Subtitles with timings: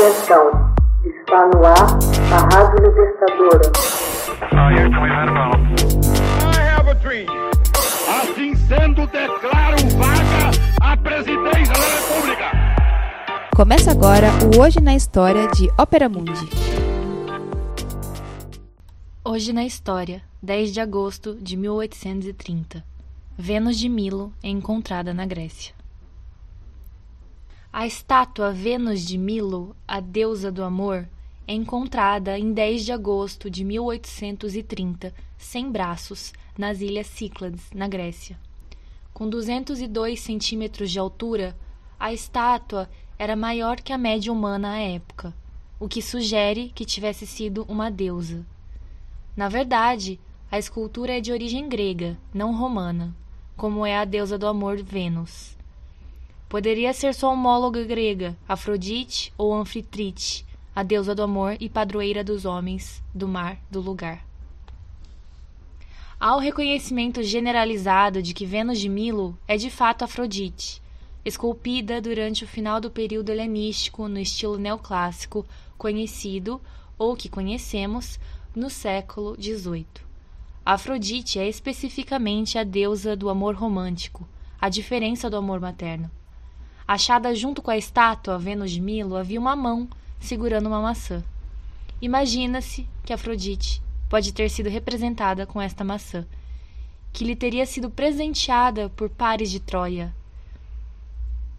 [0.00, 0.50] Atenção,
[1.04, 1.98] está no ar
[2.32, 3.70] a Rádio Libertadora.
[8.08, 10.50] Assim sendo, declaro vaga
[10.80, 12.50] a presidência da República.
[13.54, 16.48] Começa agora o Hoje na História de Ópera Mundi.
[19.22, 22.82] Hoje na História, 10 de agosto de 1830.
[23.36, 25.78] Vênus de Milo é encontrada na Grécia.
[27.72, 31.08] A estátua Vênus de Milo, a deusa do amor,
[31.46, 38.36] é encontrada em 10 de agosto de 1830, sem braços, nas ilhas Cíclades, na Grécia.
[39.14, 41.56] Com 202 centímetros de altura,
[41.98, 45.32] a estátua era maior que a média humana à época,
[45.78, 48.44] o que sugere que tivesse sido uma deusa.
[49.36, 50.18] Na verdade,
[50.50, 53.14] a escultura é de origem grega, não romana,
[53.56, 55.59] como é a deusa do amor Vênus.
[56.50, 62.44] Poderia ser sua homóloga grega, Afrodite ou Anfitrite, a deusa do amor e padroeira dos
[62.44, 64.26] homens, do mar, do lugar.
[66.18, 70.82] Há o reconhecimento generalizado de que Vênus de Milo é de fato Afrodite,
[71.24, 75.46] esculpida durante o final do período helenístico no estilo neoclássico,
[75.78, 76.60] conhecido,
[76.98, 78.18] ou que conhecemos,
[78.56, 79.86] no século XVIII.
[80.66, 84.28] Afrodite é especificamente a deusa do amor romântico,
[84.60, 86.10] a diferença do amor materno.
[86.92, 89.88] Achada junto com a estátua Vênus de Milo havia uma mão
[90.18, 91.22] segurando uma maçã.
[92.02, 96.26] Imagina-se que Afrodite pode ter sido representada com esta maçã,
[97.12, 100.12] que lhe teria sido presenteada por pares de Troia.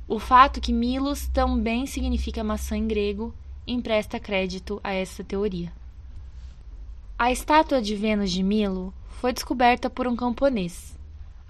[0.05, 3.33] O fato que Milos também significa maçã em grego
[3.66, 5.71] empresta crédito a essa teoria.
[7.17, 10.99] A estátua de Vênus de Milo foi descoberta por um camponês.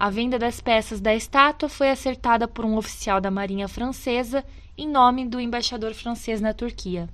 [0.02, 4.44] A venda das peças da estátua foi acertada por um oficial da Marinha Francesa
[4.76, 7.08] em nome do embaixador francês na Turquia.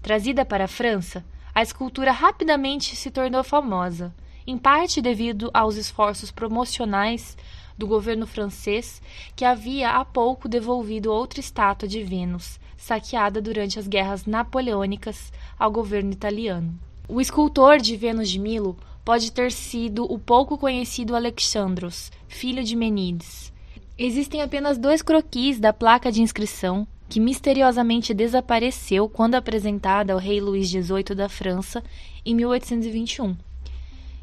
[0.00, 4.14] Trazida para a França, a escultura rapidamente se tornou famosa,
[4.46, 7.36] em parte devido aos esforços promocionais
[7.76, 9.02] do governo francês,
[9.34, 15.72] que havia há pouco devolvido outra estátua de Vênus, saqueada durante as guerras napoleônicas, ao
[15.72, 16.78] governo italiano.
[17.08, 22.76] O escultor de Vênus de Milo pode ter sido o pouco conhecido Alexandros, filho de
[22.76, 23.52] Menides.
[23.98, 30.40] Existem apenas dois croquis da placa de inscrição, que misteriosamente desapareceu quando apresentada ao rei
[30.40, 31.82] Luís XVIII da França
[32.24, 33.36] em 1821.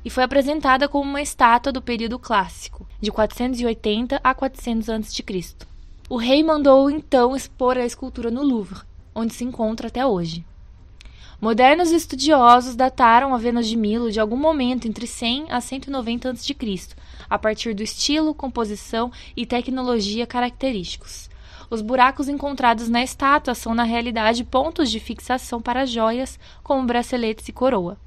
[0.03, 5.23] E foi apresentada como uma estátua do período clássico, de 480 a 400 a.C.
[6.09, 8.79] O rei mandou então expor a escultura no Louvre,
[9.13, 10.43] onde se encontra até hoje.
[11.41, 16.53] Modernos estudiosos dataram a Vênus de Milo de algum momento entre 100 a 190 a.C.,
[17.29, 21.29] a partir do estilo, composição e tecnologia característicos.
[21.69, 27.47] Os buracos encontrados na estátua são, na realidade, pontos de fixação para joias, como braceletes
[27.47, 27.97] e coroa.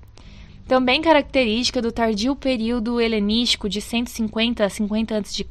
[0.69, 5.47] Também característica do tardio período helenístico de 150 a 50 a.C.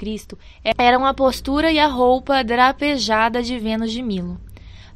[0.77, 4.39] eram a postura e a roupa drapejada de Vênus de Milo.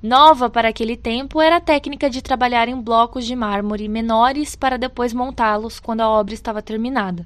[0.05, 4.77] Nova para aquele tempo era a técnica de trabalhar em blocos de mármore menores para
[4.77, 7.25] depois montá-los quando a obra estava terminada.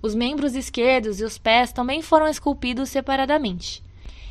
[0.00, 3.84] Os membros esquerdos e os pés também foram esculpidos separadamente.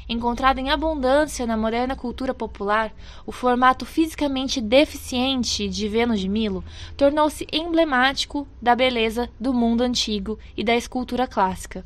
[0.09, 2.91] Encontrado em abundância na moderna cultura popular,
[3.27, 6.65] o formato fisicamente deficiente de Vênus de Milo
[6.97, 11.85] tornou-se emblemático da beleza do mundo antigo e da escultura clássica.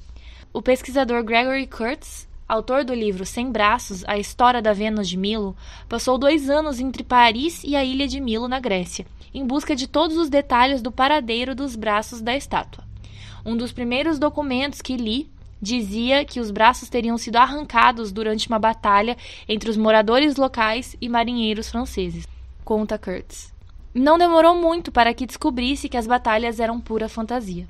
[0.53, 5.55] O pesquisador Gregory Kurtz autor do livro Sem Braços, A História da Vênus de Milo,
[5.87, 9.87] passou dois anos entre Paris e a ilha de Milo, na Grécia, em busca de
[9.87, 12.83] todos os detalhes do paradeiro dos braços da estátua.
[13.45, 15.31] Um dos primeiros documentos que li
[15.61, 19.15] dizia que os braços teriam sido arrancados durante uma batalha
[19.47, 22.27] entre os moradores locais e marinheiros franceses,
[22.65, 23.53] conta Kurtz.
[23.95, 27.65] Não demorou muito para que descobrisse que as batalhas eram pura fantasia.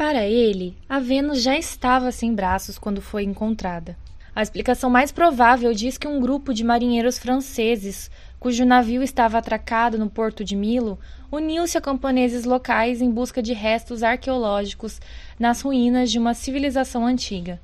[0.00, 3.98] Para ele, a Vênus já estava sem braços quando foi encontrada.
[4.34, 9.98] A explicação mais provável diz que um grupo de marinheiros franceses, cujo navio estava atracado
[9.98, 10.98] no porto de Milo,
[11.30, 14.98] uniu-se a camponeses locais em busca de restos arqueológicos
[15.38, 17.60] nas ruínas de uma civilização antiga.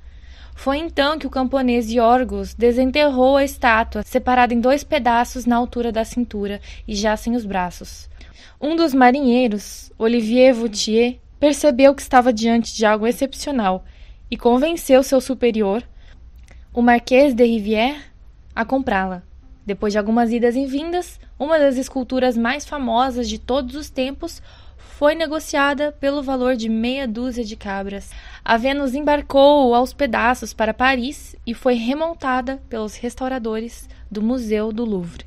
[0.55, 5.91] Foi então que o camponês Yorgos desenterrou a estátua, separada em dois pedaços na altura
[5.91, 8.11] da cintura e já sem os braços.
[8.61, 13.85] Um dos marinheiros, Olivier Vautier, percebeu que estava diante de algo excepcional
[14.31, 15.83] e convenceu seu superior,
[16.73, 18.01] o Marquês de Rivière,
[18.55, 19.23] a comprá-la.
[19.65, 24.41] Depois de algumas idas e vindas, uma das esculturas mais famosas de todos os tempos
[24.77, 28.11] foi negociada pelo valor de meia dúzia de cabras.
[28.45, 34.85] A Vênus embarcou aos pedaços para Paris e foi remontada pelos restauradores do Museu do
[34.85, 35.27] Louvre.